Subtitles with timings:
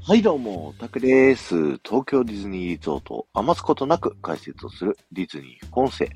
[0.00, 1.54] はいどうも、タクです。
[1.84, 6.06] 東京ディズニーリゾートを余すことなく解説をするディズニー副音声。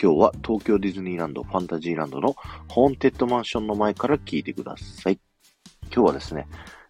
[0.00, 2.34] 今日は東京ディズニーランドファンタジーランドの
[2.68, 5.18] ホーンテッドマンションの前から聞いてください。
[5.94, 6.46] 今日はですね、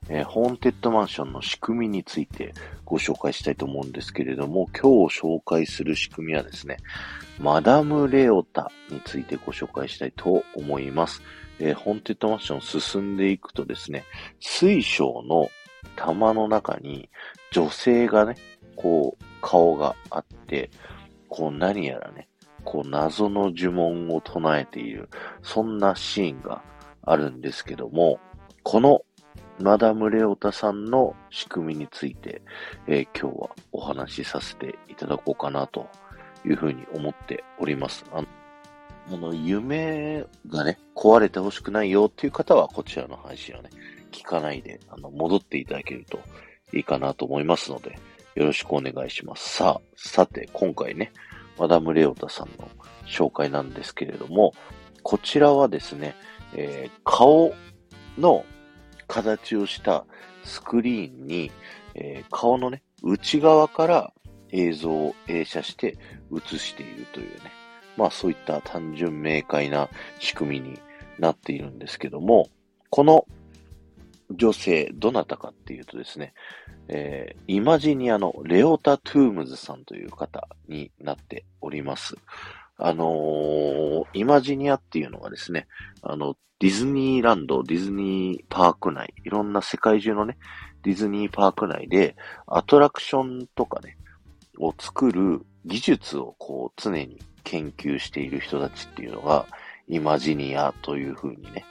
[0.08, 6.76] えー、ホーンテッドマンションの仕組みについてご紹介したいと思うんですけれども、今日紹介する仕組みはですね、
[7.40, 11.22] マダムレオタについてご紹介したいと思います。
[11.58, 14.04] えー、ホーンテッドマンション進んでいくとですね、
[14.38, 15.48] 水晶の
[15.96, 17.08] 玉の中に
[17.50, 18.36] 女性がね、
[18.76, 20.70] こう、顔があって、
[21.28, 22.28] こう何やらね、
[22.64, 25.08] こう謎の呪文を唱えている、
[25.42, 26.62] そんなシーンが
[27.02, 28.20] あるんですけども、
[28.62, 29.02] この
[29.60, 32.42] マダム・レオタさんの仕組みについて、
[32.86, 35.88] えー、今日はお話しさせていただこうかなと
[36.44, 38.04] いうふうに思っております。
[38.12, 38.28] あの、
[39.12, 43.68] あの夢がね、壊れてほしくないよっていう方はこちらの配信をね、
[44.10, 46.18] 聞かないで、あの、戻っていただけると
[46.72, 47.98] いいかなと思いますので、
[48.34, 49.56] よろしくお願いします。
[49.56, 51.12] さあ、さて、今回ね、
[51.58, 52.70] マダム・レオタさんの
[53.06, 54.54] 紹介なんですけれども、
[55.02, 56.14] こちらはですね、
[56.54, 57.54] えー、顔
[58.16, 58.46] の
[59.08, 60.06] 形をした
[60.42, 61.50] スクリーンに、
[61.94, 64.12] えー、顔のね、内側から
[64.52, 65.98] 映像を映写して
[66.34, 67.61] 映しているというね、
[67.96, 70.80] まあそういった単純明快な仕組みに
[71.18, 72.48] なっているんですけども、
[72.90, 73.26] この
[74.30, 76.34] 女性、どなたかっていうとですね、
[76.88, 82.16] えー、イマジニアのレオタ・トゥームズさんという方になっております。
[82.78, 85.66] あのー、イマジニアっていうのがですね、
[86.02, 90.38] あの、ディズニーランド、ディズニーパーク内、いろんな世界中のね、
[90.82, 93.96] ディズニーパーク内で、アトラクションとかね、
[94.58, 97.20] を作る技術をこう常に
[97.52, 99.46] 研究している人たちっていうのが、
[99.86, 101.66] イマジニアという風にね、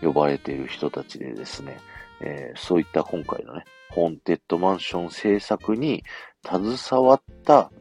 [0.00, 1.76] 呼ばれている人たちでですね、
[2.20, 6.04] えー、そういった今回のね、ホーンテッドマンション制作に
[6.44, 7.72] 携わった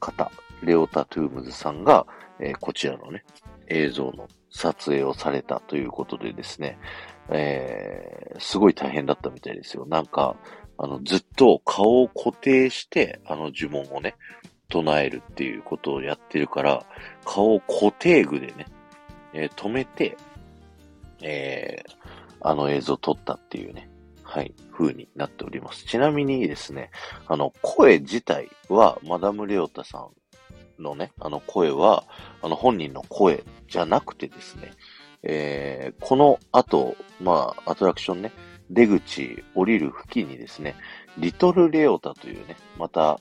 [0.00, 0.32] 方、
[0.62, 2.06] レオタ・トゥームズさんが、
[2.40, 3.24] えー、こちらのね、
[3.68, 6.78] 映像の撮影をされたということでですね、
[7.28, 9.84] えー、すごい大変だったみたいですよ。
[9.84, 10.34] なんか、
[10.78, 14.14] あの、ずっと顔を固定して、あの呪文をね、
[14.72, 16.82] 唱えるっていうことをやってるから、
[17.26, 18.66] 顔を固定具でね、
[19.34, 20.16] えー、止めて、
[21.20, 21.92] えー、
[22.40, 23.90] あの映像を撮ったっていうね、
[24.22, 25.84] はい、風になっております。
[25.84, 26.90] ちなみにですね、
[27.28, 30.08] あの、声自体は、マダム・レオタさ
[30.78, 32.04] んのね、あの声は、
[32.40, 34.72] あの本人の声じゃなくてですね、
[35.22, 38.32] えー、この後、まあ、アトラクションね、
[38.70, 40.76] 出口降りる付近にですね、
[41.18, 43.20] リトルレオタというね、また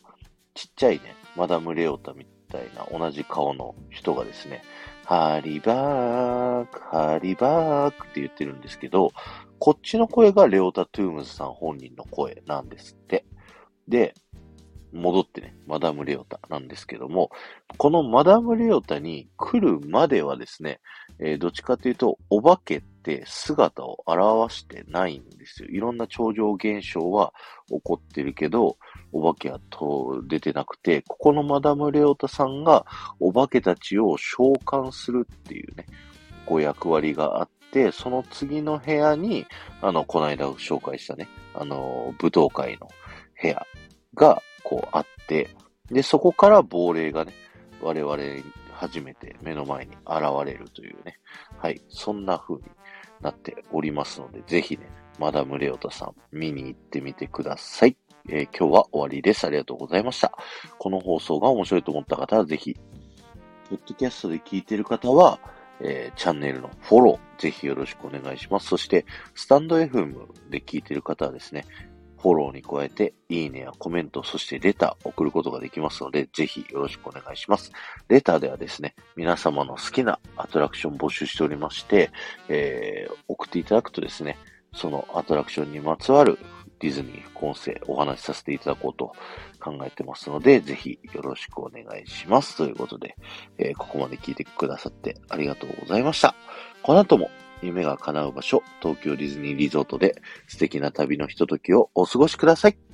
[0.54, 4.64] ちっちゃいね、マダムレオタみたいな同じ顔の人がですね、
[5.06, 9.12] ハリバーク、ハリバークって言ってるんですけど、
[9.60, 13.26] こっちの声がレオタ・トゥームズさん本人の声なんですって。
[13.88, 14.14] で、
[14.94, 17.32] 戻ってね、マダム・レオタなんですけども、
[17.78, 20.80] このマダム・レオタに来るまではですね、
[21.20, 25.70] えー、どっちかというと、お化けって姿を表してないんですよ。
[25.70, 27.34] いろんな超常現象は
[27.70, 28.78] 起こってるけど、
[29.12, 32.86] お化けはと出てなくて、ここのマダム・レオタさんが
[33.20, 35.86] お化けたちを召喚するっていうね、
[36.46, 39.46] こう役割があって、その次の部屋に、
[39.82, 42.90] あの、この間紹介したね、あの、舞踏会の
[43.42, 43.66] 部屋
[44.16, 45.50] が、こうあって、
[45.90, 47.34] で、そこから亡霊がね、
[47.82, 48.18] 我々
[48.72, 51.20] 初めて目の前に現れるというね、
[51.58, 52.62] はい、そんな風に
[53.22, 54.90] なっておりますので、ぜひね、
[55.20, 57.96] マダムレオタさん見に行ってみてください。
[58.30, 59.46] えー、今日は終わりです。
[59.46, 60.32] ありがとうございました。
[60.78, 62.76] この放送が面白いと思った方は、ぜひ、
[63.70, 65.40] ポッドキャストで聞いている方は、
[65.80, 68.68] えー、チャンネルのフォロー、ぜひよろしくお願いします。
[68.68, 71.66] そして、スタンド FM で聞いている方はですね、
[72.22, 77.72] フォローに加えて、いいねやコメント、そしてレター送ることができますので、ぜひよろしくお願いします。
[78.10, 82.12] レターではですね、皆様の好きなアトラクション募集しておりまして、
[82.48, 84.38] えー、送っていただくとですね、
[84.74, 86.38] そのアトラクションにまつわる
[86.82, 89.14] ディズニー副音声お話しさせていただこうと
[89.60, 92.58] 考えてますので、ぜひよろしくお願いします。
[92.58, 93.16] ということで、
[93.58, 96.36] えー、ここまで聞いてくださってありがとうございました。
[96.82, 97.30] この後も
[97.62, 102.91] 夢が叶う場所、東京ディズニーリゾートで素敵な旅のひとときをお過ごしください。